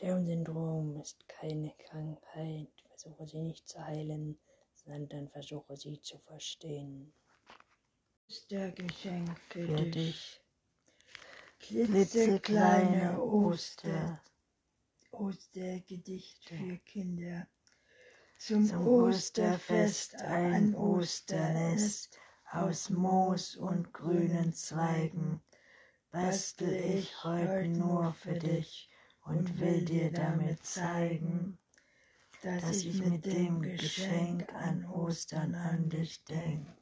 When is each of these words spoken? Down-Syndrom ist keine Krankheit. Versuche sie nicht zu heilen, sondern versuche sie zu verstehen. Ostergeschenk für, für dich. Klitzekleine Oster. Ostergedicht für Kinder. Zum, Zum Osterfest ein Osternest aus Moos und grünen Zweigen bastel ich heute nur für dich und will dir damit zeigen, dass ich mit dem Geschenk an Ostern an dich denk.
Down-Syndrom 0.00 0.98
ist 1.00 1.28
keine 1.28 1.74
Krankheit. 1.78 2.68
Versuche 2.88 3.26
sie 3.26 3.42
nicht 3.42 3.68
zu 3.68 3.84
heilen, 3.84 4.38
sondern 4.74 5.28
versuche 5.28 5.76
sie 5.76 6.00
zu 6.00 6.18
verstehen. 6.18 7.12
Ostergeschenk 8.26 9.38
für, 9.50 9.66
für 9.66 9.90
dich. 9.90 10.40
Klitzekleine 11.58 13.20
Oster. 13.20 14.22
Ostergedicht 15.10 16.48
für 16.48 16.78
Kinder. 16.78 17.46
Zum, 18.38 18.66
Zum 18.66 18.88
Osterfest 18.88 20.14
ein 20.14 20.74
Osternest 20.74 22.18
aus 22.50 22.88
Moos 22.88 23.54
und 23.54 23.92
grünen 23.92 24.54
Zweigen 24.54 25.42
bastel 26.10 26.72
ich 26.72 27.22
heute 27.22 27.68
nur 27.68 28.14
für 28.14 28.38
dich 28.38 28.88
und 29.30 29.60
will 29.60 29.84
dir 29.84 30.10
damit 30.10 30.64
zeigen, 30.64 31.58
dass 32.42 32.70
ich 32.84 33.04
mit 33.04 33.24
dem 33.26 33.62
Geschenk 33.62 34.52
an 34.54 34.84
Ostern 34.86 35.54
an 35.54 35.88
dich 35.88 36.24
denk. 36.24 36.79